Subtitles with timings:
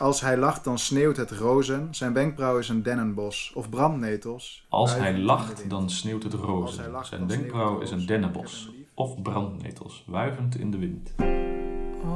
[0.00, 1.88] Als hij lacht, dan sneeuwt het rozen.
[1.90, 3.52] Zijn wenkbrauw is een dennenbos.
[3.54, 4.66] Of brandnetels.
[4.68, 6.90] Als hij lacht, dan sneeuwt het rozen.
[6.90, 8.70] lacht, Zijn wenkbrauw is een dennenbos.
[8.94, 11.10] Of brandnetels, wuivend in de wind.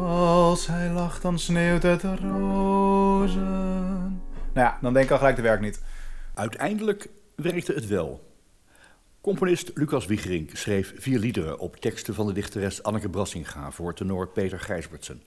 [0.02, 3.42] Als hij lacht, dan sneeuwt het rozen.
[4.52, 5.82] Nou ja, dan denk ik al gelijk, de werk niet.
[6.34, 8.32] Uiteindelijk werkte het wel.
[9.20, 14.28] Componist Lucas Wiegerink schreef vier liederen op teksten van de dichteres Anneke Brassinga voor tenor
[14.28, 15.22] Peter Gijsbertsen.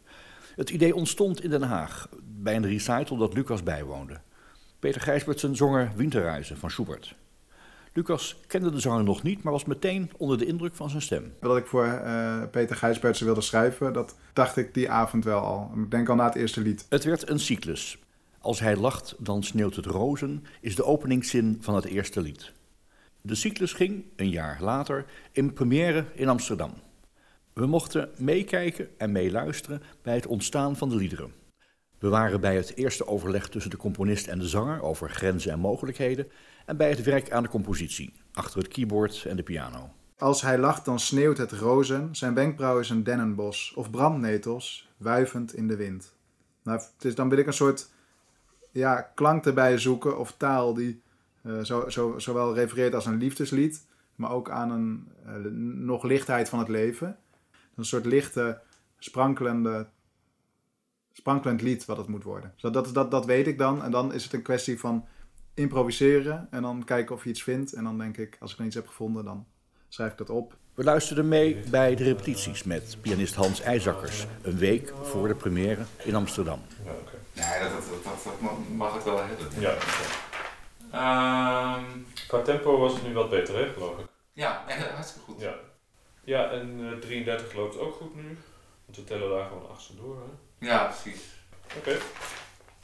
[0.58, 4.20] Het idee ontstond in Den Haag, bij een recital dat Lucas bijwoonde.
[4.80, 7.16] Peter Gijsbertsen zong er Winterreizen van Schubert.
[7.94, 11.34] Lucas kende de zanger nog niet, maar was meteen onder de indruk van zijn stem.
[11.40, 15.72] Dat ik voor eh, Peter Gijsbertsen wilde schrijven, dat dacht ik die avond wel al.
[15.76, 16.86] Ik denk al na het eerste lied.
[16.90, 18.00] Het werd een cyclus.
[18.40, 22.52] Als hij lacht, dan sneeuwt het rozen, is de openingszin van het eerste lied.
[23.22, 26.74] De cyclus ging, een jaar later, in première in Amsterdam.
[27.58, 31.32] We mochten meekijken en meeluisteren bij het ontstaan van de liederen.
[32.00, 35.60] We waren bij het eerste overleg tussen de componist en de zanger over grenzen en
[35.60, 36.28] mogelijkheden
[36.66, 39.90] en bij het werk aan de compositie, achter het keyboard en de piano.
[40.18, 42.16] Als hij lacht, dan sneeuwt het rozen.
[42.16, 43.74] Zijn wenkbrauw is een dennenbos.
[43.76, 46.16] Of brandnetels, wuivend in de wind.
[46.64, 47.90] Nou, het is, dan wil ik een soort
[48.72, 51.02] ja, klank erbij zoeken of taal die
[51.44, 53.86] eh, zo, zo, zowel refereert als een liefdeslied,
[54.16, 55.34] maar ook aan een eh,
[55.86, 57.18] nog lichtheid van het leven.
[57.78, 58.60] Een soort lichte,
[58.98, 59.88] sprankelende,
[61.14, 62.52] sprankelend lied wat het moet worden.
[62.54, 63.84] Dus dat, dat, dat, dat weet ik dan.
[63.84, 65.06] En dan is het een kwestie van
[65.54, 67.74] improviseren en dan kijken of je iets vindt.
[67.74, 69.46] En dan denk ik, als ik nog iets heb gevonden, dan
[69.88, 70.56] schrijf ik dat op.
[70.74, 75.82] We luisterden mee bij de repetities met pianist Hans IJzakkers, een week voor de première
[76.04, 76.60] in Amsterdam.
[77.34, 79.48] Nee, dat, dat, dat, dat, dat ma- mag het wel hebben.
[79.60, 79.76] Ja.
[80.92, 81.84] Ehm,
[82.28, 84.06] Qua tempo was het nu wat beter, hè, geloof ik.
[84.34, 84.64] ja,
[84.96, 85.42] hartstikke goed.
[85.42, 85.54] Ja.
[86.28, 88.38] Ja, en eh, 33 loopt ook goed nu.
[88.86, 90.68] Want we tellen daar gewoon achtste door, hè.
[90.68, 91.22] Ja, precies.
[91.78, 91.98] Oké.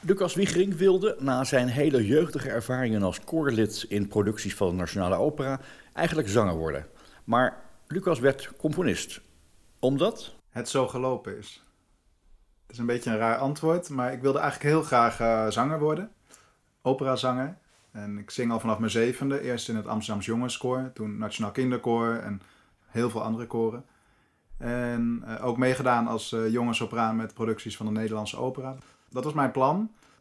[0.00, 5.16] Lucas Wiegerink wilde, na zijn hele jeugdige ervaringen als koorlid in producties van de Nationale
[5.16, 5.60] Opera,
[5.92, 6.86] eigenlijk zanger worden.
[7.24, 9.20] Maar Lucas werd componist.
[9.78, 10.34] Omdat?
[10.50, 11.64] het zo gelopen is.
[12.62, 15.78] Het is een beetje een raar antwoord, maar ik wilde eigenlijk heel graag eh, zanger
[15.78, 16.10] worden.
[16.82, 17.56] Operazanger.
[17.92, 19.40] En ik zing al vanaf mijn zevende.
[19.40, 22.42] Eerst in het Amsterdamse Jongenskoor, toen Nationaal Kinderkoor en
[22.94, 23.84] heel veel andere koren.
[24.58, 28.76] En eh, ook meegedaan als eh jongenssopraan met producties van de Nederlandse opera.
[29.10, 29.76] Dat was mijn plan.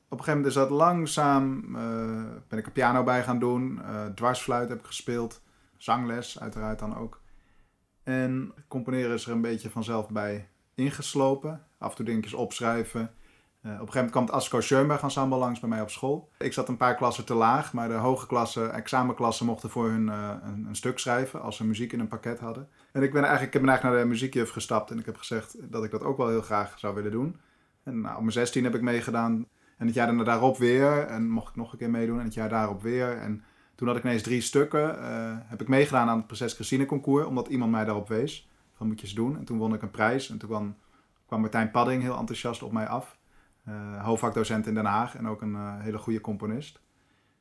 [0.09, 3.81] Op een gegeven moment is dat langzaam, eh, ben ik er piano bij gaan doen.
[4.15, 5.41] dwarsfluit heb ik gespeeld.
[5.77, 7.21] Zangles uiteraard dan ook.
[8.03, 11.61] En componeren is er een beetje vanzelf bij ingeslopen.
[11.77, 13.11] Af en toe dingetjes opschrijven.
[13.63, 16.29] Eh, op een gegeven moment kwam het Asco Schoenberg ensemble langs bij mij op school.
[16.37, 20.09] Ik zat een paar klassen te laag, maar de hoge klassen, examenklassen mochten voor hun
[20.09, 22.67] eh, een, een stuk schrijven als ze muziek in een pakket hadden.
[22.91, 25.55] En ik ben eigenlijk, ik ben eigenlijk naar de muziekjuf gestapt en ik heb gezegd
[25.71, 27.39] dat ik dat ook wel heel graag zou willen doen.
[27.83, 29.47] En nou, op mijn 16 heb ik meegedaan
[29.77, 32.49] en het jaar daarop weer en mocht ik nog een keer meedoen en het jaar
[32.49, 33.17] daarop weer.
[33.17, 33.43] En
[33.75, 34.99] toen had ik ineens drie stukken.
[34.99, 38.49] eh, heb ik meegedaan aan het Prinses Christine concours, omdat iemand mij daarop wees.
[38.73, 39.37] Van moet je eens doen.
[39.37, 40.29] En toen won ik een prijs.
[40.29, 40.75] En toen kwam,
[41.25, 43.17] kwam Martijn Padding heel enthousiast op mij af.
[43.63, 46.81] Eh, hoofdvakdocent in Den Haag en ook een eh, hele goede componist.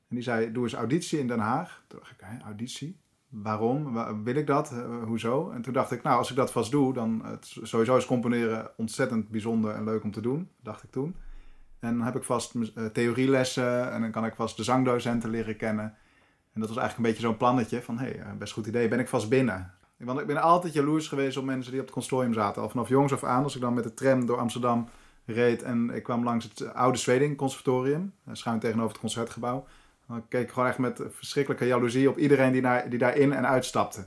[0.09, 1.83] En die zei, doe eens auditie in Den Haag.
[1.87, 3.01] Toen dacht ik, hè, auditie?
[3.29, 3.93] Waarom?
[3.93, 4.71] Wa- wil ik dat?
[4.73, 5.51] Eh, hoezo?
[5.51, 9.29] En toen dacht ik, nou, als ik dat vast doe, dan sowieso is componeren ontzettend
[9.29, 11.15] bijzonder en leuk om te doen, dacht ik toen.
[11.79, 12.55] En dan heb ik vast
[12.93, 15.85] theorielessen en dan kan ik vast de zangdocenten leren kennen.
[16.53, 18.99] En dat was eigenlijk een beetje zo'n plannetje van, hé, hey, best goed idee, ben
[18.99, 19.73] ik vast binnen.
[19.97, 22.63] Want ik ben altijd jaloers geweest op mensen die op het consortium zaten.
[22.63, 24.89] Al vanaf jongs af aan, als ik dan met de tram door Amsterdam
[25.25, 29.67] reed en ik kwam langs het oude Zweding Conservatorium, schuin tegenover het concertgebouw.
[30.07, 33.33] Dan keek ik gewoon echt met verschrikkelijke jaloezie op iedereen die, naar, die daar in
[33.33, 33.99] en uitstapte.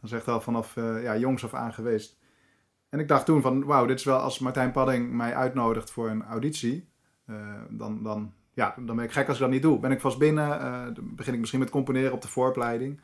[0.00, 2.18] Dat is echt al vanaf eh, ja, jongs af aan geweest.
[2.88, 6.08] En ik dacht toen van, wauw, dit is wel als Martijn Padding mij uitnodigt voor
[6.08, 6.88] een auditie,
[7.26, 7.36] eh,
[7.70, 9.78] dan, dan, ja, dan ben ik gek als ik dat niet doe.
[9.78, 10.58] Ben ik vast binnen,
[10.94, 13.00] dan begin ik misschien met componeren op de vooropleiding.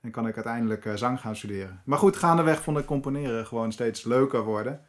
[0.00, 1.80] En kan ik uiteindelijk zang gaan studeren.
[1.84, 4.80] Maar goed, gaandeweg vond ik componeren gewoon steeds leuker worden.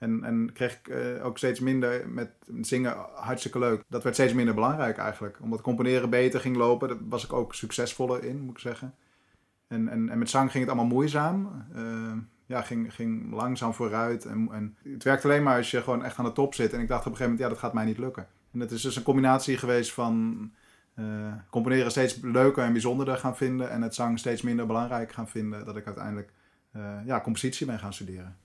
[0.00, 2.30] En, en kreeg ik eh, ook steeds minder met
[2.60, 3.82] zingen hartstikke leuk.
[3.88, 5.38] Dat werd steeds minder belangrijk eigenlijk.
[5.42, 8.94] Omdat componeren beter ging lopen, daar was ik ook succesvoller in, moet ik zeggen.
[9.68, 11.66] En, en, en met zang ging het allemaal moeizaam.
[11.74, 12.12] Eh,
[12.46, 14.24] ja, ging, ging langzaam vooruit.
[14.24, 16.72] En, en het werkt alleen maar als je gewoon echt aan de top zit.
[16.72, 18.26] En ik dacht op een gegeven moment, ja, dat gaat mij niet lukken.
[18.52, 20.50] En het is dus een combinatie geweest van
[20.94, 21.04] eh,
[21.50, 25.64] componeren steeds leuker en bijzonderder gaan vinden en het zang steeds minder belangrijk gaan vinden,
[25.64, 26.32] dat ik uiteindelijk
[27.04, 28.36] ja, compositie ben gaan studeren.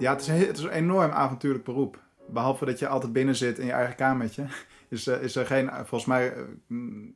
[0.00, 1.98] Ja, het is, het is een enorm avontuurlijk beroep.
[2.28, 4.46] Behalve dat je altijd binnen zit in je eigen kamertje,
[4.88, 7.14] is, er- is er geen, volgens mij, eh, mm,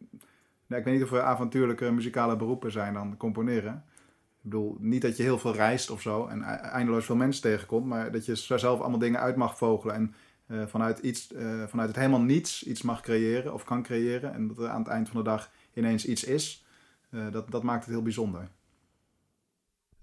[0.68, 3.84] ik weet niet of er avontuurlijke muzikale beroepen zijn dan componeren.
[4.42, 7.86] Ik bedoel, niet dat je heel veel reist of zo en eindeloos veel mensen tegenkomt,
[7.86, 10.14] maar dat je zelf allemaal dingen uit mag vogelen en
[10.46, 14.32] eh, vanuit, iets, eh, vanuit het helemaal niets iets mag creëren of kan creëren.
[14.34, 16.64] En dat er aan het eind van de dag ineens iets is,
[17.10, 18.48] eh, dat, dat maakt het heel bijzonder.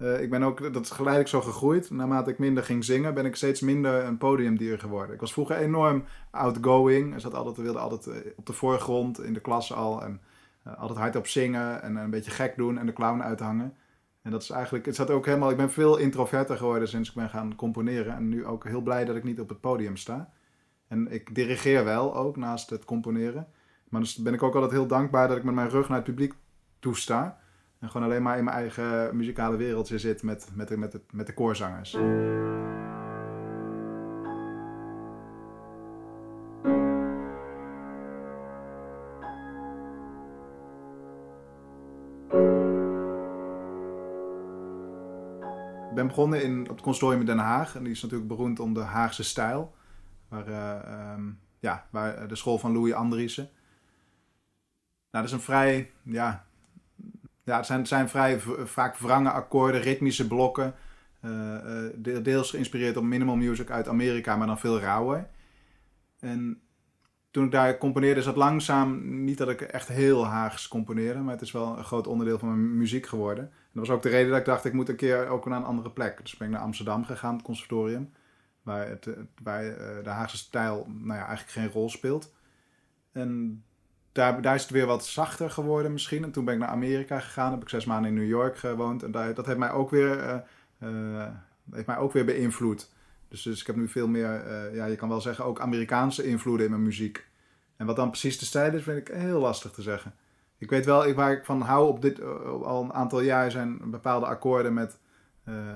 [0.01, 1.89] Eh, ik ben ook, dat is geleidelijk zo gegroeid.
[1.89, 5.13] Naarmate ik minder ging zingen, ben ik steeds minder een podiumdier geworden.
[5.13, 7.13] Ik was vroeger enorm outgoing.
[7.13, 10.03] Ik zat altijd, wilde altijd eh, op de voorgrond in de klas al.
[10.03, 10.21] En
[10.63, 13.73] eh, altijd hardop zingen en een beetje gek doen en de clown uithangen.
[14.21, 17.15] En dat is eigenlijk, het zat ook helemaal, ik ben veel introverter geworden sinds ik
[17.15, 18.15] ben gaan componeren.
[18.15, 20.29] En nu ook heel blij dat ik niet op het podium sta.
[20.87, 23.47] En ik dirigeer wel ook naast het componeren.
[23.89, 26.07] Maar dus ben ik ook altijd heel dankbaar dat ik met mijn rug naar het
[26.07, 26.33] publiek
[26.79, 27.39] toesta.
[27.81, 31.01] En gewoon alleen maar in mijn eigen muzikale wereldje zit met, met, de, met, de,
[31.11, 31.93] met de koorzangers.
[31.93, 31.99] Ik
[45.97, 47.75] ben begonnen in, op het conservatorium in Den Haag.
[47.75, 49.75] En die is natuurlijk beroemd om de Haagse stijl.
[50.27, 51.29] Waar, eh, ehm,
[51.59, 53.49] ja, waar de school van Louis Andriessen.
[55.11, 56.45] Nou, dat is een vrij, ja,
[57.43, 60.73] ja, het zijn, zijn vrij vaak wrange akkoorden, ritmische blokken.
[61.21, 65.29] eh, eh, de- deels geïnspireerd op minimal music uit Amerika, maar dan veel rauwer.
[66.19, 66.61] En
[67.31, 71.33] toen ik daar componeerde, is dat langzaam, niet dat ik echt heel Haags componeerde, maar
[71.33, 73.43] het is wel een groot onderdeel van mijn muziek geworden.
[73.43, 75.57] En dat was ook de reden dat ik dacht, ik moet een keer ook naar
[75.57, 76.17] een andere plek.
[76.21, 78.13] Dus ben ik naar Amsterdam gegaan, het conservatorium,
[78.61, 79.07] waar, het,
[79.43, 82.33] waar eh, de Haagse stijl nou ja, eigenlijk geen rol speelt.
[83.11, 83.63] En
[84.11, 86.23] daar, daar is het weer wat zachter geworden misschien.
[86.23, 87.51] En toen ben ik naar Amerika gegaan.
[87.51, 89.03] Heb ik zes maanden in New York gewoond.
[89.03, 90.37] En dat heeft mij ook weer, eh,
[90.79, 91.27] eh,
[91.71, 92.89] heeft mij ook weer beïnvloed.
[93.27, 96.23] Dus, dus ik heb nu veel meer, eh, ja, je kan wel zeggen, ook Amerikaanse
[96.23, 97.29] invloeden in mijn muziek.
[97.75, 100.13] En wat dan precies de stijl is, vind ik heel lastig te zeggen.
[100.57, 102.21] Ik weet wel, ik, waar ik van hou op dit,
[102.63, 104.97] al een aantal jaar zijn bepaalde akkoorden met,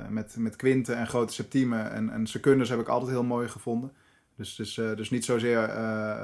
[0.10, 1.92] met, met kwinten en grote septiemen.
[1.92, 3.92] En, en secundes heb ik altijd heel mooi gevonden.
[4.36, 5.70] Dus, dus, dus niet zozeer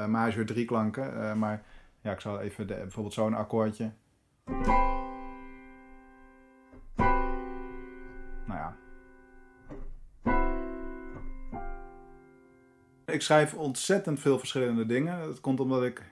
[0.10, 1.63] majeur drieklanken, maar
[2.01, 3.92] ja, ik zal even de, bijvoorbeeld zo'n akkoordje.
[8.45, 8.75] Nou ja.
[13.06, 15.19] Ik schrijf ontzettend veel verschillende dingen.
[15.19, 16.03] Dat komt omdat ik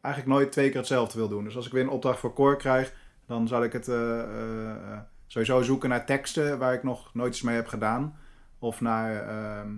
[0.00, 1.44] eigenlijk nooit twee keer hetzelfde wil doen.
[1.44, 2.94] Dus als ik weer een opdracht voor koor krijg,
[3.26, 7.32] dan zal ik het eh, eh, eh, sowieso zoeken naar teksten waar ik nog nooit
[7.32, 8.18] iets mee heb gedaan.
[8.58, 9.70] Of naar ehm,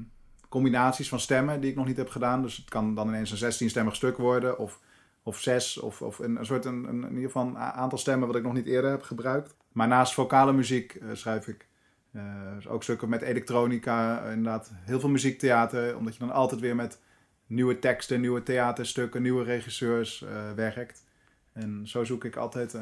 [0.49, 2.43] combinaties van stemmen die ik nog niet heb gedaan.
[2.43, 4.59] Dus het kan dan ineens een 16-stemmig stuk worden.
[4.59, 4.81] Of
[5.31, 8.43] of zes, of, of een, een soort een, in ieder geval aantal stemmen wat ik
[8.43, 9.55] nog niet eerder heb gebruikt.
[9.73, 11.67] Maar naast vocale muziek eh, schrijf ik
[12.13, 12.23] eh,
[12.55, 16.77] dus ook stukken met elektronica, eh, inderdaad heel veel muziektheater, omdat je dan altijd weer
[16.77, 17.01] met
[17.47, 20.25] nieuwe teksten, nieuwe theaterstukken, nieuwe regisseurs
[20.55, 21.05] werkt.
[21.53, 22.77] En zo zoek ik altijd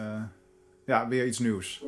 [0.84, 1.84] ja, weer iets nieuws.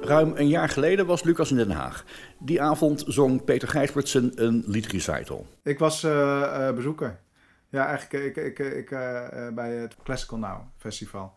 [0.00, 2.04] Ruim een jaar geleden was Lucas in Den Haag.
[2.38, 5.46] Die avond zong Peter Gijsbertsen een liedrecital.
[5.62, 7.20] Ik was eh, eh, bezoeker.
[7.68, 11.32] Ja, eigenlijk ik, ik, ik, eh, eh, bij het Classical Now Festival.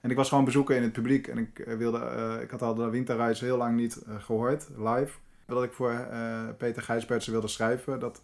[0.00, 1.26] En ik was gewoon bezoeker in het publiek.
[1.26, 4.68] En ik, eh, wilde, eh, ik had al de Winterreis heel lang niet eh, gehoord,
[4.76, 5.12] live.
[5.46, 8.22] Dat ik voor eh, Peter Gijsbertsen wilde schrijven, dat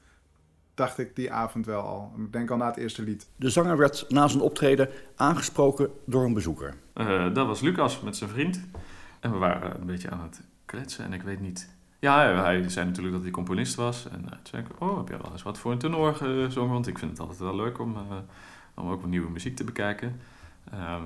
[0.75, 2.13] dacht ik die avond wel al.
[2.19, 3.27] Ik denk al na het eerste lied.
[3.37, 6.75] De zanger werd na zijn optreden aangesproken door een bezoeker.
[6.95, 8.61] Eh, dat was Lucas met zijn vriend.
[9.25, 11.05] En we waren een beetje aan het kletsen.
[11.05, 11.75] En ik weet niet...
[11.99, 14.09] Ja, hij zei natuurlijk dat hij componist was.
[14.09, 16.73] En eh, toen zei ik, oh, heb jij wel eens wat voor een tenor gezongen?
[16.73, 18.17] Want ik vind het altijd wel leuk om, eh,
[18.75, 20.21] om ook wat nieuwe muziek te bekijken.
[20.71, 21.03] Ehm,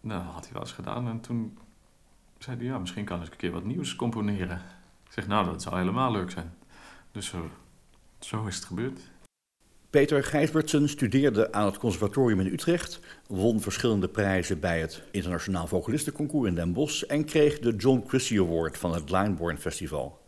[0.00, 1.08] nou, had hij wel eens gedaan.
[1.08, 1.58] En toen
[2.38, 4.56] zei hij, ja, misschien kan ik een keer wat nieuws componeren.
[5.06, 6.54] Ik zeg, nou, dat zou helemaal leuk zijn.
[7.12, 7.50] Dus zo,
[8.18, 9.00] zo is het gebeurd.
[9.90, 16.48] Peter Gijsbertsen studeerde aan het conservatorium in Utrecht, won verschillende prijzen bij het Internationaal Vocalistenconcours
[16.48, 20.18] in Den Bosch en kreeg de John Christie Award van het Limebourne Festival.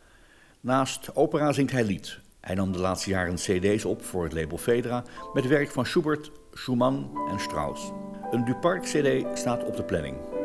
[0.61, 2.19] Naast opera zingt hij lied.
[2.41, 6.31] Hij nam de laatste jaren cd's op voor het label Fedra met werk van Schubert,
[6.53, 7.93] Schumann en Strauss.
[8.31, 10.42] Een Duparc-cd staat op de planning.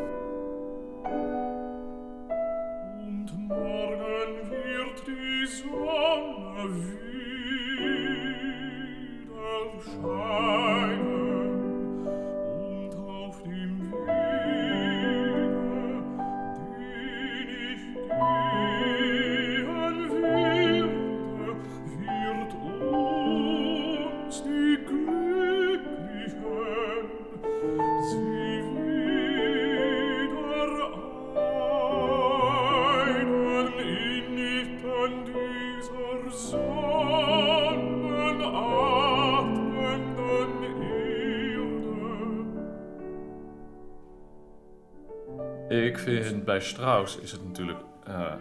[46.07, 48.33] Vind bij Strauss is het natuurlijk eh,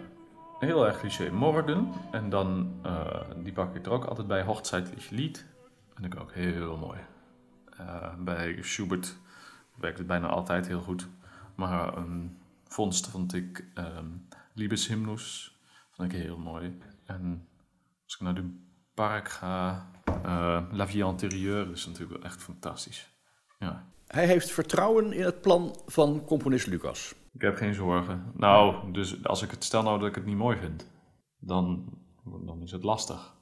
[0.59, 1.91] heel erg cliché Morgen.
[2.11, 5.45] En dan, eh, die pak ik er ook altijd bij, Hochzeitlich Lied.
[5.93, 6.99] Vind ik ook heel mooi.
[7.77, 9.17] Eh, bij Schubert
[9.75, 11.07] werkt het bijna altijd heel goed.
[11.55, 15.57] Maar een vondst vond ik um, Liebeshymnus.
[15.91, 16.77] Vond ik heel mooi.
[17.05, 17.47] En
[18.03, 18.55] als ik naar de
[18.93, 19.87] park ga,
[20.71, 23.09] La Vie Antérieure is natuurlijk wel echt fantastisch.
[23.59, 23.85] Ja.
[24.07, 27.15] Hij heeft vertrouwen in het plan van componist Lucas.
[27.37, 28.31] Ik heb geen zorgen.
[28.35, 30.91] Nou, dus als ik het stel nou dat ik het niet mooi vind,
[31.39, 31.85] dan,
[32.45, 33.35] dan is het lastig.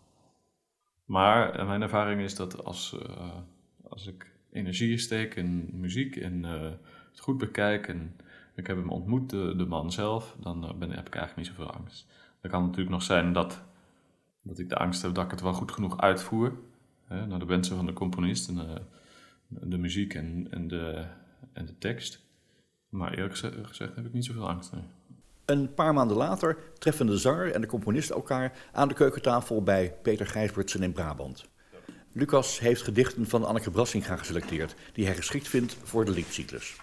[1.05, 3.35] Maar eh, mijn ervaring is dat als, uh,
[3.83, 6.61] als ik energie steek in muziek en uh,
[7.09, 8.15] het goed bekijk en
[8.55, 11.73] ik heb hem ontmoet, de, de man zelf, dan ben, heb ik eigenlijk niet zoveel
[11.73, 12.07] angst.
[12.41, 13.61] Er kan natuurlijk nog zijn dat,
[14.41, 16.57] dat ik de angst heb dat ik het wel goed genoeg uitvoer,
[17.05, 18.87] hè, naar de wensen van de componist en
[19.47, 21.05] de muziek en, en, de,
[21.53, 22.23] en de tekst.
[22.95, 24.71] Maar eerlijk gezegd heb ik niet zoveel angst.
[24.71, 24.83] Nee.
[25.45, 29.95] Een paar maanden later treffen de zanger en de componist elkaar aan de keukentafel bij
[30.01, 31.49] Peter Gijsbertsen in Brabant.
[32.11, 36.81] Lucas heeft gedichten van Anneke Brassinga geselecteerd, die hij geschikt vindt voor de liedcyclus.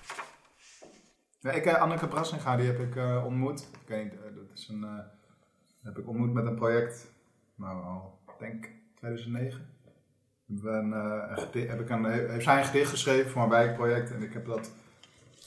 [1.41, 3.61] Ja, ik, Anneke Brassinga die heb ik uh, ontmoet.
[3.61, 4.99] Ik weet niet, uh, dat is een, uh,
[5.83, 7.13] heb ik ontmoet met een project,
[7.55, 9.71] nou al, denk 2009.
[10.47, 10.91] Ben,
[11.53, 14.73] heb ik een, heeft zij een gedicht geschreven voor mijn wijkproject en ik heb dat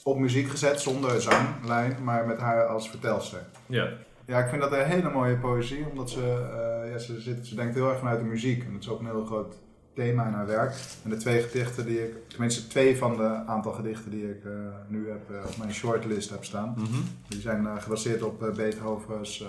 [0.06, 3.46] op muziek gezet zonder zanglijn, maar met haar als vertelster.
[3.66, 3.88] Ja.
[4.26, 7.54] Ja, ik vind dat een hele mooie poëzie, omdat ze, uh, ja, ze, zit, ze
[7.54, 8.64] denkt heel erg vanuit de muziek.
[8.64, 9.54] En dat is ook een heel groot
[9.94, 10.74] thema in haar werk.
[11.04, 14.52] En de twee gedichten die ik, tenminste twee van de aantal gedichten die ik uh,
[14.88, 17.04] nu heb, uh, op mijn shortlist heb staan, mm -hmm.
[17.28, 19.44] die zijn gebaseerd op Beethoven's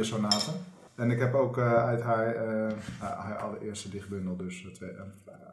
[0.00, 0.50] Sonate.
[0.98, 5.00] En ik heb ook uh, uit haar, uh, haar allereerste dichtbundel, dus twee, uh,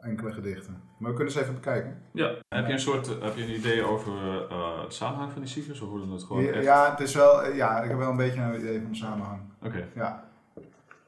[0.00, 0.82] enkele gedichten.
[0.98, 2.02] Maar we kunnen ze even bekijken.
[2.12, 4.12] Ja, heb je een soort heb je een idee over
[4.82, 5.80] het samenhang van die cyclus?
[5.80, 6.64] Of hoe het gewoon ja, echt?
[6.64, 9.40] ja, het is wel, ja, ik heb wel een beetje een idee van de samenhang.
[9.58, 9.66] Oké.
[9.66, 9.88] Okay.
[9.94, 10.24] Ja.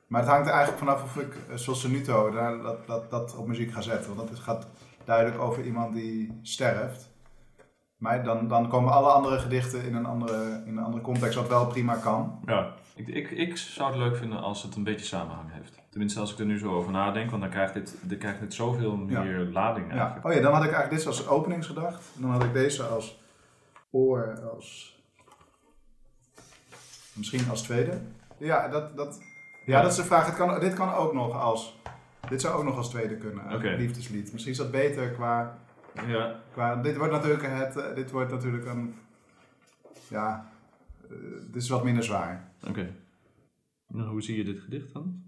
[0.07, 2.30] Maar het hangt er eigenlijk vanaf of ik, zoals Nuto,
[2.62, 4.14] dat, dat, dat op muziek ga zetten.
[4.14, 4.66] Want dat gaat
[5.04, 7.11] duidelijk over iemand die sterft.
[7.97, 11.49] Maar dan, dan komen alle andere gedichten in een andere, in een andere context, wat
[11.49, 12.40] wel prima kan.
[12.47, 12.75] Ja.
[12.98, 15.78] Ik, ik, ik zou het leuk vinden als het een beetje samenhang heeft.
[15.90, 18.54] Tenminste, als ik er nu zo over nadenk, want dan krijgt dit, dan krijgt dit
[18.54, 19.50] zoveel meer ja.
[19.50, 20.22] lading eigenlijk.
[20.22, 20.28] Ja.
[20.30, 22.10] Oh ja, dan had ik eigenlijk dit als openingsgedacht.
[22.14, 23.20] En dan had ik deze als
[23.90, 24.96] oor, als...
[27.12, 28.00] Misschien als tweede.
[28.38, 29.20] Ja, dat, dat,
[29.64, 30.26] ja, dat is de vraag.
[30.26, 31.76] Het kan, dit kan ook nog als...
[32.28, 33.76] Dit zou ook nog als tweede kunnen, okay.
[33.76, 34.32] liefdeslied.
[34.32, 35.58] Misschien is dat beter qua...
[36.06, 36.40] Ja.
[36.52, 37.96] qua dit wordt natuurlijk het...
[37.96, 38.94] Dit wordt natuurlijk een...
[40.08, 40.48] Ja,
[41.10, 42.50] uh, dit is wat minder zwaar.
[42.60, 42.70] Oké.
[42.70, 42.92] Okay.
[43.86, 45.22] Nou, hoe zie je dit gedicht dan?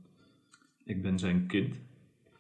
[0.85, 1.77] Ik ben zijn kind.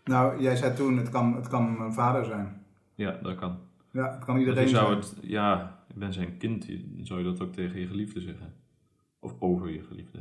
[0.04, 2.62] Nou, jij zei toen, het kan, het kan mijn vader zijn.
[2.94, 3.58] Ja, dat kan.
[3.90, 4.98] Ja, het kan iedereen zou zijn.
[4.98, 6.66] Het, ja, ik ben zijn kind.
[7.02, 8.52] Zou je dat ook tegen je geliefde zeggen?
[9.18, 10.18] Of over je geliefde?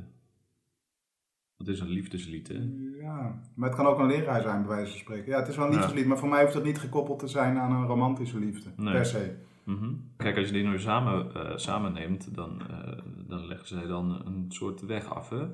[1.57, 2.69] Het is een liefdeslied, hè?
[2.99, 5.31] Ja, maar het kan ook een leraar zijn, bij wijze van spreken.
[5.31, 6.07] Ja, het is wel een liefdeslied, ja.
[6.07, 8.69] maar voor mij hoeft het niet gekoppeld te zijn aan een romantische liefde.
[8.75, 8.93] Nee.
[8.93, 9.35] Per se.
[9.69, 10.11] Mm -hmm.
[10.17, 12.97] Kijk, als je die nu samen, uh, samen neemt, dan, uh,
[13.27, 15.47] dan leggen zij dan een soort weg af, hè?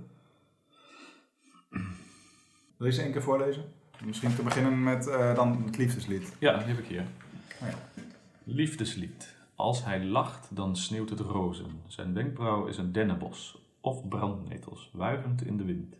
[2.78, 3.64] Wil je ze één keer voorlezen?
[4.06, 6.36] Misschien te beginnen met uh, dan het liefdeslied.
[6.40, 7.06] Ja, die heb ik hier.
[7.62, 8.04] Oh, ja.
[8.44, 9.36] Liefdeslied.
[9.56, 11.82] Als hij lacht, dan sneeuwt het rozen.
[11.88, 15.96] Zijn wenkbrauw is een dennenbos of brandnetels, wuivend in de wind.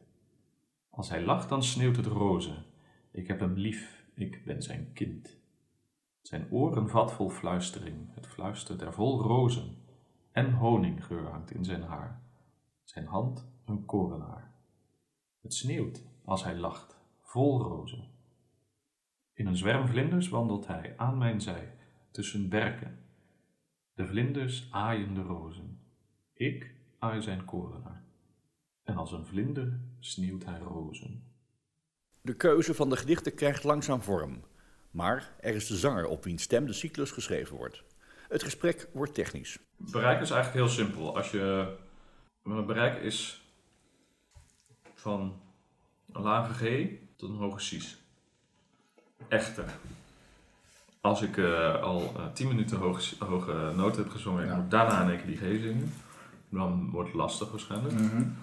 [0.90, 2.64] Als hij lacht, dan sneeuwt het rozen.
[3.12, 5.44] Ik heb hem lief, ik ben zijn kind.
[6.36, 9.78] Zijn oor een vat vol fluistering, het fluistert er vol rozen.
[10.32, 12.22] En honinggeur hangt in zijn haar.
[12.84, 14.54] Zijn hand een korenaar.
[15.42, 18.08] Het sneeuwt als hij lacht, vol rozen.
[19.34, 21.74] In een zwerm vlinders wandelt hij aan mijn zij,
[22.12, 23.00] tussen berken.
[23.94, 25.80] De vlinders aaien de rozen.
[26.34, 28.04] Ik aai zijn korenaar.
[28.84, 31.24] En als een vlinder sneeuwt hij rozen.
[32.22, 34.44] De keuze van de gedichten krijgt langzaam vorm.
[34.96, 37.84] Maar er is de zanger op wiens stem de cyclus geschreven wordt.
[38.30, 39.60] Het gesprek wordt technisch.
[39.78, 41.16] Bereik is eigenlijk heel simpel.
[41.16, 41.76] Als je,
[42.44, 43.42] bereik is
[44.94, 45.40] van
[46.12, 47.98] een lage G tot een hoge Cis.
[49.28, 49.66] Echter,
[51.02, 54.56] als ik uh, al uh, 10 minuten hoge, hoge noten heb gezongen en ja.
[54.56, 55.94] moet daarna in één keer die G zingen,
[56.50, 57.94] dan wordt het lastig waarschijnlijk.
[57.94, 58.36] Mm -hmm.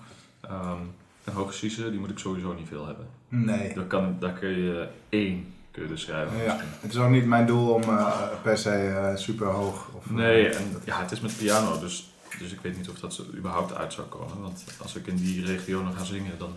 [0.50, 0.94] um,
[1.24, 3.06] en hoge C'en, die moet ik sowieso niet veel hebben.
[3.28, 3.74] Nee.
[3.74, 6.42] Daar, kan, daar kun je één kun je dus schrijven.
[6.42, 9.88] Ja, het is ook niet mijn doel om uh, per se uh, super hoog.
[9.94, 13.16] Of, nee, en ja, het is met piano, dus, dus ik weet niet of dat
[13.16, 14.40] er überhaupt uit zou komen.
[14.40, 16.52] Want als ik in die regionen ga zingen, dan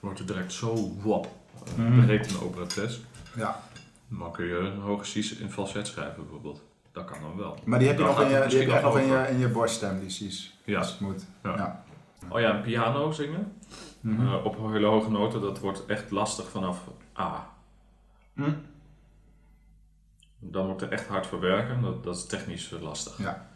[0.00, 1.28] wordt het direct zo wap.
[1.76, 2.04] Mhm.
[2.04, 3.00] breekt een operates.
[3.36, 3.62] Ja.
[4.08, 6.62] Maar kun je een hoge Cis in falset schrijven bijvoorbeeld.
[6.92, 7.58] Dat kan dan wel.
[7.64, 9.38] Maar die heb je Dan nog, in je, die heb je nog in je, in
[9.38, 10.58] je borststem, die Cs.
[10.64, 10.78] Ja.
[10.78, 11.24] Als het moet.
[11.42, 11.56] Ja.
[11.56, 11.84] Ja.
[12.28, 13.52] Oh ja, een piano zingen.
[14.04, 16.78] Eh, op hele hoge noten, dat wordt echt lastig vanaf
[17.18, 17.57] A.
[18.44, 18.50] Hm.
[20.38, 23.18] Dan wordt er echt hard voor werken, dat, dat is technisch lastig.
[23.18, 23.46] Ja.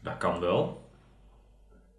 [0.00, 0.88] Dat kan wel.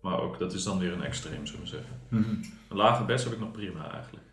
[0.01, 1.99] Maar ook, dat is dan weer een extreem, zullen we zeggen.
[2.07, 2.29] Mhm.
[2.69, 4.23] Een lage best heb ik nog prima eigenlijk.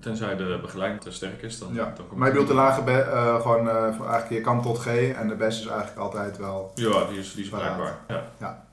[0.00, 1.84] Tenzij de begeleiding te sterk is, dan, Ja.
[1.84, 4.78] dan komt Maar je bedoelt de lage eh, gewoon eh, voor eigenlijk je kan tot
[4.78, 6.72] G en de best is eigenlijk altijd wel.
[6.74, 7.76] Ja, die is, die is Paraat.
[7.76, 8.24] bruikbaar.
[8.38, 8.66] Ja.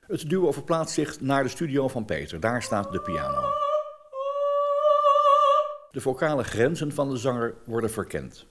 [0.00, 2.40] Het duo verplaatst zich naar de studio van Peter.
[2.40, 3.42] Daar staat de piano.
[5.96, 8.46] De vocale grenzen van de zanger worden verkend.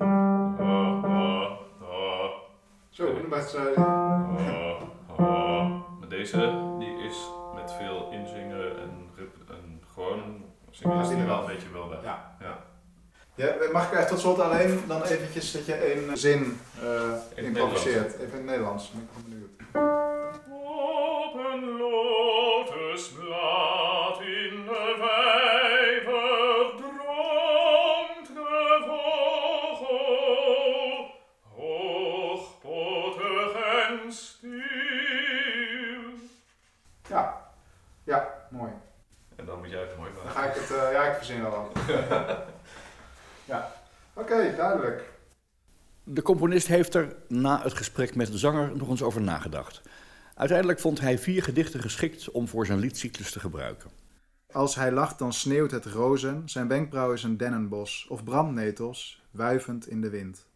[2.90, 3.58] Zo, best.
[6.00, 6.38] Maar deze,
[6.80, 11.72] die is met veel inzingen en, rip- en gewoon zingen, is die wel een beetje
[11.74, 12.04] wel weg.
[12.04, 12.36] Ja.
[12.40, 12.64] ja.
[13.36, 17.46] Ja, mag ik echt tot slot alleen dan eventjes dat je een zin eh het
[17.46, 18.14] improviseert?
[18.14, 18.92] Even in het Nederlands.
[18.92, 19.95] ben ik benieuwd.
[43.52, 43.74] ja.
[44.14, 45.14] Oké, duidelijk.
[46.04, 49.82] De componist heeft er na het gesprek met de zanger nog eens over nagedacht.
[50.36, 53.90] Uiteindelijk vond hij vier gedichten geschikt om voor zijn liedcyclus te gebruiken.
[54.52, 56.50] Als hij lacht, dan sneeuwt het rozen.
[56.50, 58.08] Zijn wenkbrauw is een dennenbos.
[58.10, 60.48] Of brandnetels, wuivend in de wind.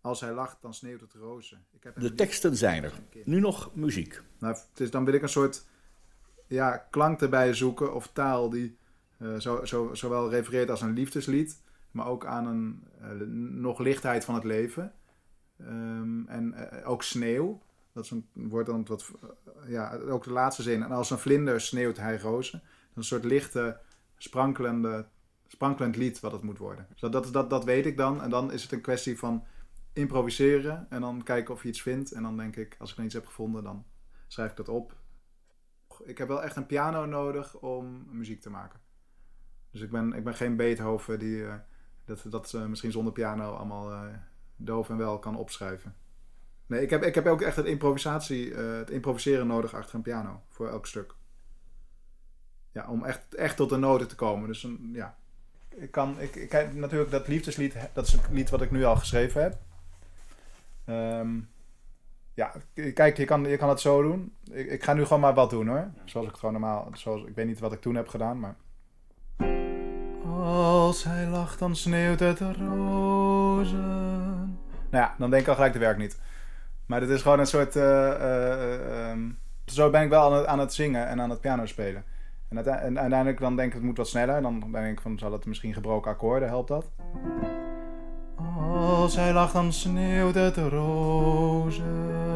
[0.00, 1.64] Als hij lacht, dan sneeuwt het rozen.
[1.72, 2.92] Ik heb De teksten zijn er.
[3.24, 4.22] Nu nog muziek.
[4.38, 5.64] Nou, het is, dan wil ik een soort
[6.46, 8.76] ja, klank erbij zoeken of taal die
[9.18, 13.10] eh, zo, zo, zowel refereert als een liefdeslied, maar ook aan een eh,
[13.50, 14.92] nog lichtheid van het leven.
[15.58, 17.62] Ehm, en eh, ook sneeuw.
[17.92, 19.10] Dat is een woord dan wat,
[19.66, 20.82] ja, ook de laatste zin.
[20.82, 22.62] En als een vlinder sneeuwt hij rozen.
[22.94, 23.78] Een soort lichte,
[24.16, 25.06] sprankelende,
[25.46, 26.86] sprankelend lied wat het moet worden.
[26.90, 28.22] Dus dat, dat, dat, dat weet ik dan.
[28.22, 29.44] En dan is het een kwestie van
[29.92, 32.12] improviseren en dan kijken of je iets vindt.
[32.12, 33.84] En dan denk ik, als ik dan iets heb gevonden, dan
[34.26, 34.96] schrijf ik dat op.
[36.04, 38.80] Ik heb wel echt een piano nodig om muziek te maken.
[39.74, 41.54] Dus ik ben, ik ben geen Beethoven die eh,
[42.04, 44.00] dat, dat eh, misschien zonder piano allemaal eh,
[44.56, 45.94] doof en wel kan opschrijven.
[46.66, 50.42] Nee, ik heb, ik heb ook echt het, improvisatie, het improviseren nodig achter een piano
[50.48, 51.14] voor elk stuk.
[52.72, 54.48] Ja, om echt, echt tot de noten te komen.
[54.48, 55.16] Dus een, ja,
[55.68, 58.84] ik kan, ik, ik heb natuurlijk dat liefdeslied, dat is een lied wat ik nu
[58.84, 59.58] al geschreven heb.
[60.84, 61.40] Ehm,
[62.34, 62.52] ja,
[62.94, 64.34] kijk, je kan, je kan het zo doen.
[64.50, 65.90] Ik, ik ga nu gewoon maar wat doen hoor.
[66.04, 68.56] Zoals ik het gewoon normaal, zoals, ik weet niet wat ik toen heb gedaan, maar...
[70.44, 73.78] Als hij lacht, dan sneeuwt het rozen.
[74.90, 76.18] Nou ja, dan denk ik al gelijk, dat werkt niet.
[76.86, 77.76] Maar dit is gewoon een soort...
[77.76, 79.20] eh, eh, ehm,
[79.66, 82.04] zo ben ik wel aan het, aan het zingen en aan het piano spelen.
[82.48, 84.42] En uiteindelijk dan denk ik, het moet wat sneller.
[84.42, 86.90] Dan denk ik van, zal het misschien gebroken akkoorden, helpt dat?
[88.36, 92.33] Als hij lacht, dan sneeuwt het rozen.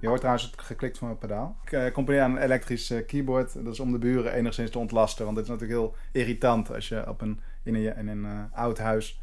[0.00, 1.56] Je hoort trouwens het geklikt van mijn pedaal.
[1.62, 3.64] Ik eh, componeer aan een elektrisch eh, keyboard.
[3.64, 5.24] Dat is om de buren enigszins te ontlasten.
[5.24, 8.78] Want het is natuurlijk heel irritant als je op een, in een, een eh, oud
[8.78, 9.22] huis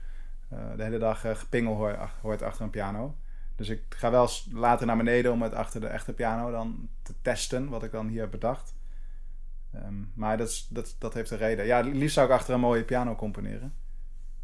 [0.76, 3.16] de hele dag gepingel hoort, hoort achter een piano.
[3.56, 7.14] Dus ik ga wel later naar beneden om het achter de echte piano dan te
[7.22, 7.70] testen.
[7.70, 8.76] Wat ik dan hier heb bedacht.
[9.74, 11.66] Ehm, maar dat, is, dat, dat heeft een reden.
[11.66, 13.74] Ja, liefst zou ik achter een mooie piano componeren.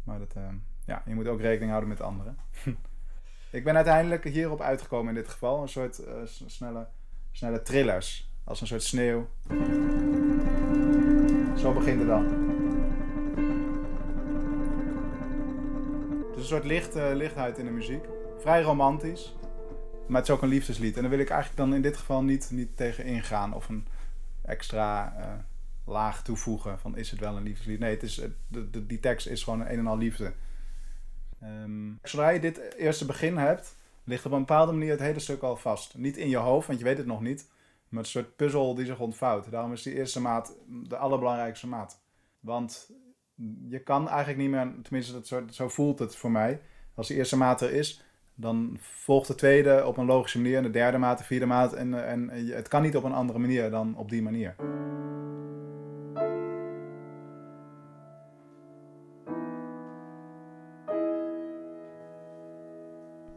[0.02, 0.34] Maar dat,
[0.84, 2.36] ja, je moet ook rekening houden met anderen.
[3.54, 5.62] ik ben uiteindelijk hierop uitgekomen in dit geval.
[5.62, 6.14] Een soort eh,
[6.46, 6.86] snelle,
[7.32, 8.30] snelle trillers.
[8.44, 9.28] Als een soort sneeuw.
[11.56, 12.24] Zo begint het dan.
[16.26, 18.04] Het is een soort licht, eh, lichtheid in de muziek.
[18.38, 19.36] Vrij romantisch.
[20.06, 20.94] Maar het is ook een liefdeslied.
[20.96, 23.54] En daar wil ik eigenlijk dan in dit geval niet, niet tegen ingaan.
[23.54, 23.86] Of een
[24.42, 25.26] extra eh,
[25.84, 27.78] laag toevoegen van is het wel een liefdeslied.
[27.78, 28.14] Nee, het is,
[28.46, 30.32] de, de- die tekst is gewoon een en al liefde.
[31.44, 35.42] Ehm, zodra je dit eerste begin hebt, ligt op een bepaalde manier het hele stuk
[35.42, 35.96] al vast.
[35.96, 37.50] Niet in je hoofd, want je weet het nog niet.
[37.88, 39.50] Maar een soort puzzel die zich ontvouwt.
[39.50, 42.02] Daarom is die eerste maat de allerbelangrijkste maat.
[42.40, 42.90] Want
[43.68, 46.60] je kan eigenlijk niet meer, tenminste dat zo, voelt het voor mij.
[46.94, 48.04] Als die eerste maat er is,
[48.34, 50.62] dan volgt de tweede op een logische manier.
[50.62, 51.72] De derde maat, de vierde maat.
[51.72, 54.54] En, en, het kan niet op een andere manier dan op die manier.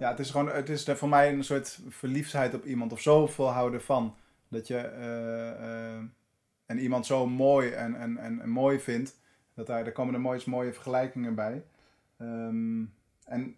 [0.09, 3.81] Het is gewoon, het is voor mij een soort verliefdheid op iemand of zoveel houden
[3.81, 4.15] van.
[4.47, 5.97] Dat je eh,
[6.65, 9.19] en iemand zo mooi en, en, en, mooi vindt.
[9.53, 11.63] Dat daar, komen er mooie, mooie vergelijkingen bij.
[12.17, 12.83] Ehm,
[13.25, 13.55] en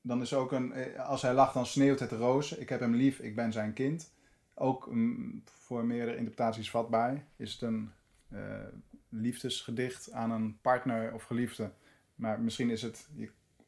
[0.00, 2.60] dan is ook een, eh, als hij lacht, dan sneeuwt het rozen.
[2.60, 4.12] Ik heb hem lief, ik ben zijn kind.
[4.54, 7.24] Ook mm, voor meerdere interpretaties vatbaar.
[7.36, 7.92] Is het een
[9.08, 11.70] liefdesgedicht aan een partner of geliefde.
[12.14, 13.08] Maar misschien is het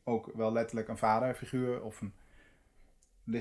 [0.04, 2.12] ook wel letterlijk een vaderfiguur of een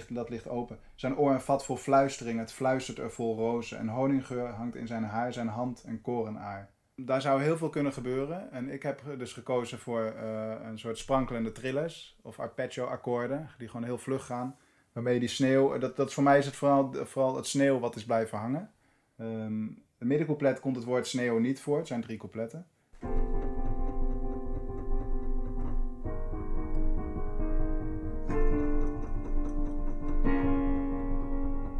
[0.09, 0.79] dat ligt open.
[0.95, 3.77] Zijn oor een vat vol fluistering, het fluistert er vol rozen.
[3.77, 6.69] En honinggeur hangt in zijn haar, zijn hand en korenaar.
[6.95, 8.51] Daar zou heel veel kunnen gebeuren.
[8.51, 13.85] En ik heb dus gekozen voor eh, een soort sprankelende trillers of arpeggio-akkoorden, die gewoon
[13.85, 14.57] heel vlug gaan.
[14.93, 18.05] Waarmee die sneeuw, dat, dat voor mij is het vooral, vooral het sneeuw wat is
[18.05, 18.71] blijven hangen.
[19.17, 22.67] Um, het middencouplet komt het woord sneeuw niet voor, het zijn drie coupletten.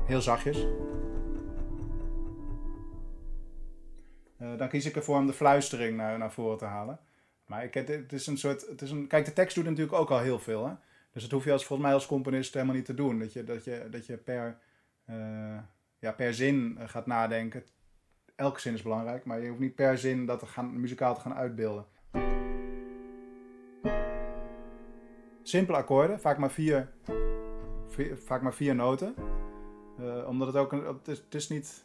[0.10, 0.58] Heel zachtjes.
[4.42, 7.00] Uh, dan kies ik ervoor om de fluistering naar, naar voren te halen.
[7.46, 8.68] Maar ik, het, is een soort.
[8.68, 10.68] Het is een, kijk, de tekst doet natuurlijk ook al heel veel.
[10.68, 10.74] Hè?
[11.14, 13.20] Dus dat hoef je als, volgens mij als componist helemaal niet te doen.
[13.20, 14.58] Dat je, dat je, dat je per,
[15.10, 15.58] uh,
[16.00, 17.64] ja, per zin gaat nadenken.
[18.36, 21.22] Elke zin is belangrijk, maar je hoeft niet per zin dat te gaan, muzikaal te
[21.22, 21.86] gaan uitbeelden.
[25.44, 26.90] Simpele akkoorden, vaak maar vier
[28.16, 29.16] vaak maar vier noten.
[30.00, 30.86] Uh, omdat het ook een.
[30.86, 31.84] Het is, het is, niet.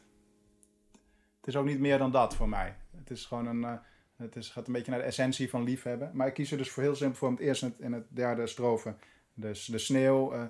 [1.36, 2.76] Het is ook niet meer dan dat voor mij.
[2.96, 3.60] Het is gewoon een.
[3.60, 3.72] Uh,
[4.16, 6.10] het is, gaat een beetje naar de essentie van liefhebben.
[6.12, 8.94] Maar ik kies er dus voor heel simpel voor het eerste en het derde strofe.
[9.34, 10.42] Dus de sneeuw uh,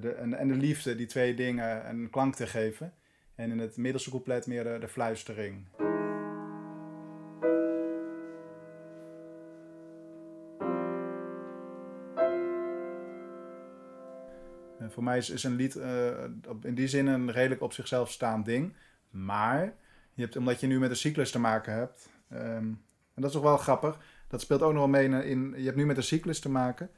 [0.00, 2.94] de, en, en, de liefde, die twee dingen een klank te geven.
[3.34, 5.66] En in het middelste couplet meer de, de fluistering.
[14.90, 16.08] Voor mij is, is een lied uh,
[16.62, 18.74] in die zin een redelijk op zichzelf staand ding.
[19.10, 19.72] Maar
[20.14, 22.38] je hebt, omdat je nu met een cyclus te maken hebt, um,
[23.14, 23.98] en dat is toch wel grappig,
[24.28, 26.90] dat speelt ook nog wel mee in, je hebt nu met een cyclus te maken.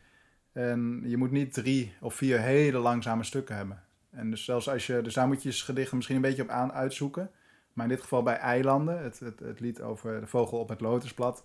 [0.53, 3.83] En je moet niet drie of vier hele langzame stukken hebben.
[4.11, 6.73] En dus zelfs als je, dus daar moet je gedichten misschien een beetje op aan
[6.73, 7.31] uitzoeken.
[7.73, 10.81] Maar in dit geval bij Eilanden, het, het, het lied over de vogel op het
[10.81, 11.45] lotusblad,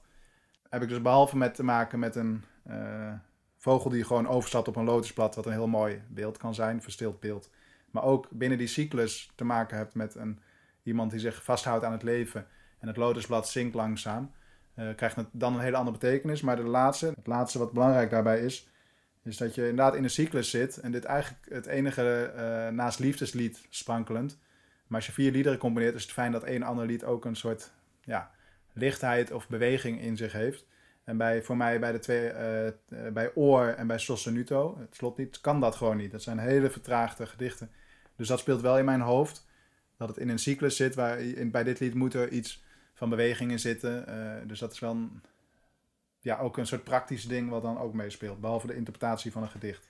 [0.70, 3.14] heb ik dus behalve met te maken met een, uh,
[3.66, 7.20] vogel die gewoon overstapt op een lotusblad, wat een heel mooi beeld kan zijn, verstild
[7.20, 7.50] beeld.
[7.92, 10.40] Maar ook binnen die cyclus te maken hebt met een,
[10.84, 12.48] iemand die zich vasthoudt aan het leven
[12.80, 14.32] en het lotusblad zinkt langzaam,
[14.76, 16.42] uh, krijgt het dan een hele andere betekenis.
[16.42, 18.70] Maar de laatste, het laatste wat belangrijk daarbij is,
[19.24, 23.00] is dat je inderdaad in een cyclus zit en dit eigenlijk het enige uh, naast
[23.00, 24.38] liefdeslied sprankelend.
[24.88, 27.36] Maar als je vier liederen combineert, is het fijn dat een ander lied ook een
[27.36, 28.32] soort ja,
[28.74, 30.66] lichtheid of beweging in zich heeft.
[31.06, 35.42] En bij, voor mij bij de twee, uh, bij Oor en bij Sossenuto, het slotlied,
[35.42, 36.12] kan dat gewoon niet.
[36.12, 37.72] Dat zijn hele vertraagde gedichten.
[38.16, 39.46] Dus dat speelt wel in mijn hoofd.
[39.98, 42.64] Dat het in een cyclus zit, waar in, bij dit lied moet er iets
[42.94, 44.06] van beweging in zitten.
[44.10, 45.10] Uh, dus dat is wel
[46.20, 48.42] ja, ook een soort praktisch ding wat dan ook meespeelt.
[48.42, 49.90] Behalve de interpretatie van een gedicht.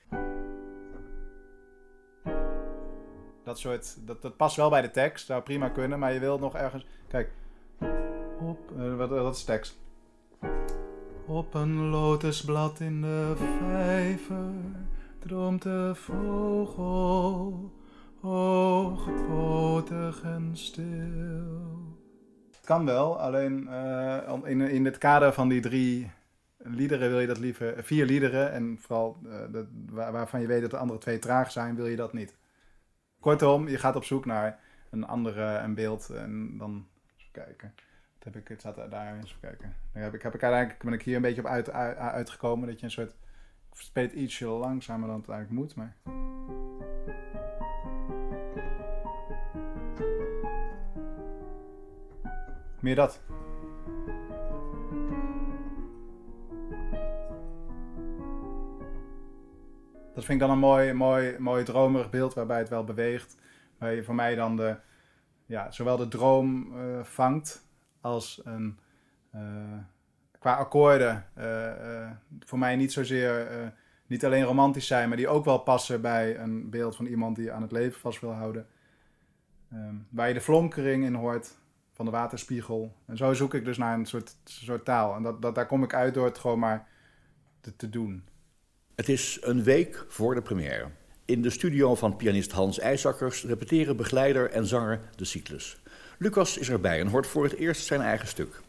[3.44, 6.40] Dat soort, dat, dat past wel bij de tekst, zou prima kunnen, maar je wilt
[6.40, 6.86] nog ergens...
[7.08, 7.32] Kijk,
[8.40, 9.84] op, wat, wat is tekst?
[11.28, 14.54] Op een lotusblad in de vijver
[15.20, 17.72] droomt de vogel,
[18.22, 21.98] hoogpotig en stil.
[22.52, 26.12] Het kan wel, alleen uh, in, in het kader van die drie
[26.58, 30.62] liederen wil je dat liever, vier liederen, en vooral uh, dat, waar, waarvan je weet
[30.62, 32.36] dat de andere twee traag zijn, wil je dat niet.
[33.20, 34.60] Kortom, je gaat op zoek naar
[34.90, 36.88] een andere een beeld en dan
[37.32, 37.74] kijken
[38.26, 39.76] heb ik, het zat daar eens kijken.
[39.94, 42.86] Ik, heb ik uiteindelijk ben ik hier een beetje op uit, uit, uitgekomen dat je
[42.86, 43.16] een soort
[43.72, 45.96] speelt ietsje langzamer dan het eigenlijk moet, maar.
[52.80, 53.22] Meer dat.
[60.14, 63.38] Dat vind ik dan een mooi, mooi, mooi dromerig beeld waarbij het wel beweegt.
[63.78, 64.78] Waar je voor mij dan de,
[65.46, 67.66] ja, zowel de droom uh, vangt
[68.06, 68.78] als een,
[69.36, 69.42] uh,
[70.40, 73.48] qua akkoorden uh, voor mij niet zozeer,
[74.08, 77.52] niet alleen romantisch zijn, maar die ook wel passen bij een beeld van iemand die
[77.52, 78.68] aan het leven vast wil houden.
[79.74, 81.58] Um, waar je de flonkering in hoort
[81.94, 82.96] van de waterspiegel.
[83.06, 85.16] En zo zoek ik dus naar een soort, soort taal.
[85.16, 86.88] En dat, dat, daar kom ik uit door het gewoon maar
[87.62, 88.24] te, te doen.
[88.96, 90.88] Het is een week voor de première.
[91.26, 95.82] In de studio van pianist Hans IJsakkers repeteren begeleider en zanger de cyclus.
[96.18, 98.62] Lucas is erbij en hoort voor het eerst zijn eigen stuk.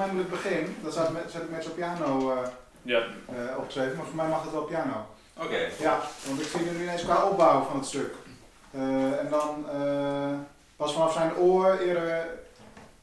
[0.00, 0.76] Mij moet het begin.
[0.88, 2.48] Zet, met, zet ik met zo'n piano eh,
[2.82, 5.06] Ja, eh, opgeschreven, maar voor mij mag het wel piano.
[5.36, 5.68] Oké.
[5.78, 8.14] Ja, want ik zie nu ineens qua opbouw van het stuk.
[8.70, 10.38] Eh, en dan eh,
[10.76, 12.26] pas vanaf zijn oor eerder.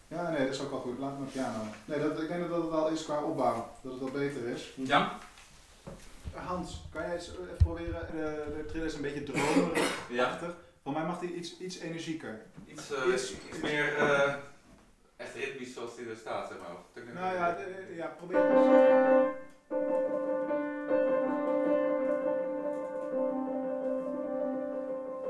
[0.08, 1.00] Ja, nee, dat is ook wel goed.
[1.00, 1.60] Laat maar piano.
[1.86, 3.70] Nee, dat, ik denk dat het wel is qua opbouw.
[3.82, 4.74] Dat het wel beter is.
[4.76, 5.18] Ja.
[6.34, 8.08] Hans, kan jij eens even proberen?
[8.12, 9.94] De, de triller is een beetje dromerig.
[10.10, 10.40] Ja.
[10.84, 12.42] Voor mij mag hij iets, iets energieker.
[12.68, 14.34] Iets, eh, iets, iets meer eh,
[15.18, 16.72] echt ritmisch zoals die er staat, zeg maar.
[16.72, 18.68] Of- Nou ja, de- ja probeer het eens.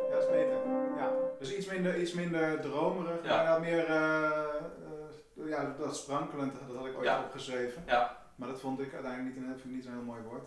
[0.10, 0.58] Ja, dat is beter.
[0.98, 1.12] Ja.
[1.40, 3.44] Dus iets minder, iets minder dromerig, Ja.
[3.44, 7.20] maar meer, eh, eh, ja, dat sprankelend, dat had ik ooit Ja.
[7.26, 7.84] opgeschreven.
[7.88, 8.18] Ja.
[8.36, 10.44] Maar dat vond ik uiteindelijk niet, een, niet zo'n heel mooi woord.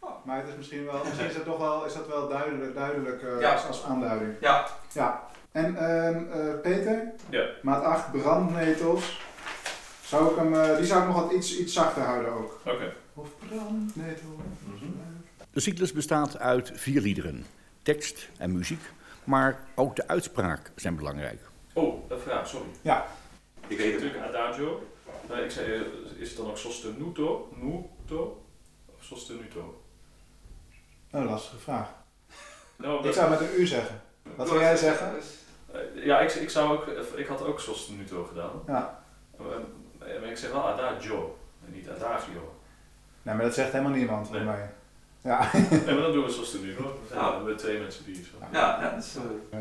[0.00, 0.24] Oh.
[0.24, 3.22] Maar het is misschien wel, misschien is het toch wel, is dat wel duidelijk, duidelijk
[3.22, 4.34] eh, als, als aanduiding.
[4.40, 4.66] Ja.
[5.58, 5.64] Ja.
[5.64, 7.46] En ehm, eh, Peter, Ja.
[7.62, 9.20] maat 8 brandnetels.
[10.04, 12.60] Zou ik hem, eh, die zou ik nog wat iets, iets zachter houden ook.
[12.66, 12.92] oké.
[13.14, 14.36] Of brandnetel.
[15.50, 17.44] De cyclus bestaat uit vier liederen,
[17.82, 18.80] tekst en muziek,
[19.24, 21.40] maar ook de uitspraak zijn belangrijk.
[21.72, 22.66] Oh, een vraag, sorry.
[23.66, 24.02] Ik weet het.
[24.02, 24.86] Natuurlijk adagio.
[25.30, 25.80] Eh, ik zei, eh,
[26.18, 27.52] is het dan ook sostenuto?
[27.56, 28.44] Nuto?
[28.86, 29.82] Of sostenuto?
[31.12, 31.88] Oh, lastige vraag.
[32.76, 34.00] Nou, Ik zou met een U zeggen.
[34.36, 35.12] Wat zou jij zeggen?
[35.72, 38.50] Eh, ja, ik, ik, zou ook, ik had ook sostenuto gedaan.
[38.66, 39.02] Ja.
[40.20, 42.54] Maar ik zeg wel adagio en niet adagio.
[43.22, 44.42] Nee, maar dat zegt helemaal niemand Nee.
[44.42, 44.70] mij.
[45.22, 45.50] Ja.
[45.70, 46.82] Nee, maar dan doen we sostenuto.
[46.82, 47.38] We zijn Ja.
[47.38, 48.46] met twee mensen die zo.
[48.52, 49.16] Ja, ja, dat is...
[49.16, 49.58] eh,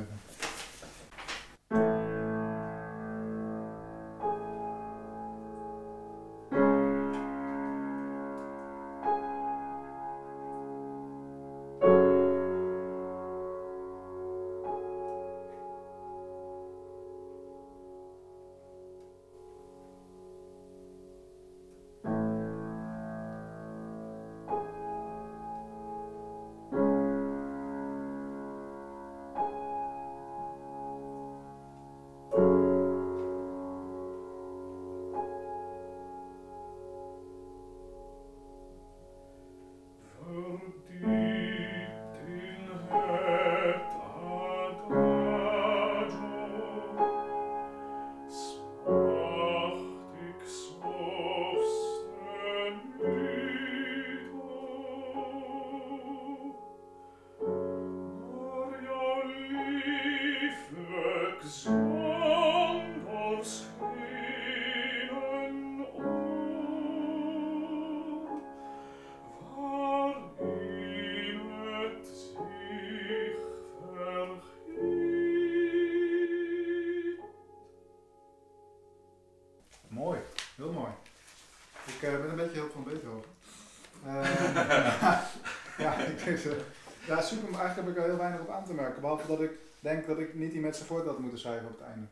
[89.01, 89.27] merken.
[89.27, 91.79] Behalve dat ik denk dat ik niet die met z'n voort had moeten schrijven op
[91.79, 92.05] het einde.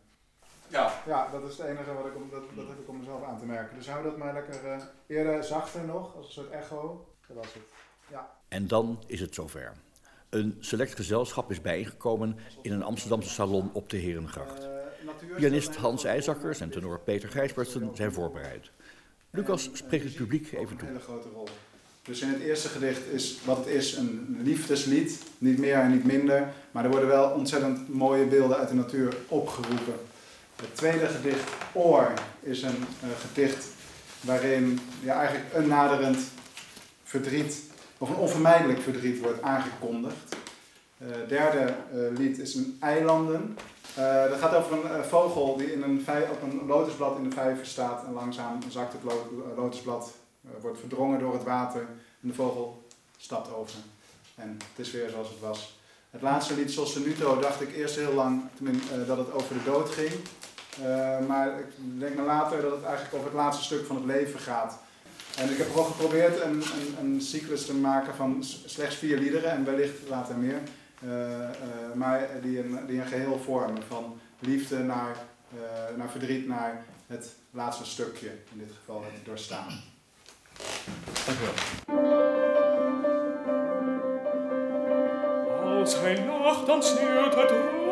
[0.68, 0.94] Ja.
[1.06, 3.40] Ja, dat is het enige wat ik om, dat, dat heb ik om mezelf aan
[3.40, 3.78] te merken.
[3.78, 7.08] Dus hou dat maar lekker eh, eerder zachter nog, als een soort echo.
[7.28, 7.64] Dat was het.
[8.48, 9.74] En dan is het zover.
[10.30, 14.64] Een select gezelschap is bijeengekomen in een Amsterdamse salon op de Herengracht.
[14.64, 18.72] Eh, Pianist Hans IJzakkers en tenor Peter Gijsbertsen zijn voorbereid.
[19.30, 20.88] Lucas spreekt het publiek even Een toe.
[20.88, 21.48] hele grote rol.
[22.06, 25.24] Dus in het eerste gedicht is wat het is een liefdeslied.
[25.38, 26.54] Niet meer en niet minder.
[26.72, 29.94] Maar er worden wel ontzettend mooie beelden uit de natuur opgeroepen.
[30.56, 33.66] Het tweede gedicht, Oor, is een eh, gedicht
[34.22, 36.18] waarin ja, eigenlijk een naderend
[37.04, 37.62] verdriet,
[37.98, 40.36] of een onvermijdelijk verdriet wordt aangekondigd.
[40.98, 43.58] Eh, Het derde eh, lied is een Eilanden.
[44.30, 48.06] Dat gaat over een vogel die in een op een lotusblad in de vijver staat
[48.06, 50.12] en langzaam zakt het lo- lotusblad,
[50.62, 51.82] wordt verdrongen door het water
[52.22, 53.76] en de vogel stapt over.
[54.36, 55.80] En het is weer zoals het was.
[56.10, 59.90] Het laatste lied, Sostenuto, dacht ik eerst heel lang eh, dat het over de dood
[59.90, 60.12] ging.
[60.84, 64.06] Eh, maar ik denk maar later dat het eigenlijk over het laatste stuk van het
[64.06, 64.80] leven gaat.
[65.38, 69.52] En ik heb gewoon geprobeerd een, een, een cyclus te maken van slechts vier liederen
[69.52, 70.62] en wellicht later meer.
[71.02, 75.18] Eh, eh, maar die een, die een geheel vormen van liefde naar,
[75.54, 79.82] eh, naar verdriet naar het laatste stukje, in dit geval het doorstaan.
[81.26, 81.54] Dank u wel.
[85.80, 87.85] Als hij lacht, dan sneeuwt het rozen.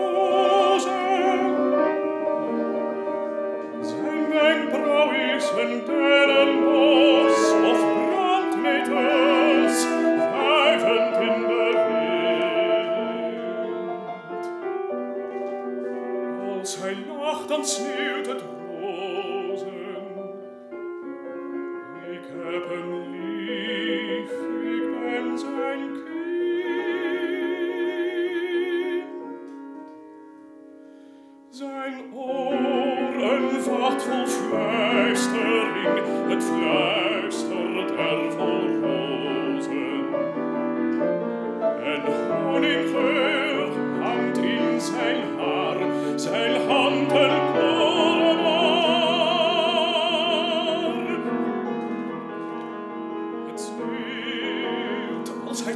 [55.54, 55.76] Zeit